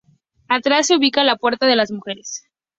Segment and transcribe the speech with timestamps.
[0.47, 2.43] Atrás se ubica la puerta de las mujeres.